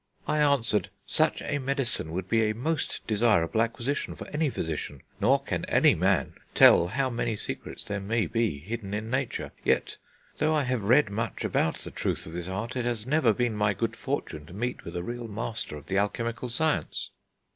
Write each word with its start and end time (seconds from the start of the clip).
I 0.27 0.39
answered, 0.39 0.89
'Such 1.05 1.43
a 1.43 1.59
medicine 1.59 2.11
would 2.11 2.27
be 2.27 2.49
a 2.49 2.55
most 2.55 3.01
desirable 3.05 3.61
acquisition 3.61 4.15
for 4.15 4.25
any 4.29 4.49
physician; 4.49 5.03
nor 5.19 5.39
can 5.43 5.63
any 5.65 5.93
man 5.93 6.33
tell 6.55 6.87
how 6.87 7.11
many 7.11 7.35
secrets 7.35 7.85
there 7.85 7.99
may 7.99 8.25
be 8.25 8.57
hidden 8.57 8.95
in 8.95 9.11
Nature; 9.11 9.51
yet, 9.63 9.97
though 10.39 10.55
I 10.55 10.63
have 10.63 10.85
read 10.85 11.11
much 11.11 11.45
about 11.45 11.75
the 11.75 11.91
truth 11.91 12.25
of 12.25 12.33
this 12.33 12.47
art, 12.47 12.75
it 12.75 12.83
has 12.85 13.05
never 13.05 13.31
been 13.31 13.53
my 13.53 13.75
good 13.75 13.95
fortune 13.95 14.47
to 14.47 14.53
meet 14.53 14.85
with 14.85 14.95
a 14.95 15.03
real 15.03 15.27
master 15.27 15.77
of 15.77 15.85
the 15.85 15.99
alchemical 15.99 16.49
science.' 16.49 17.11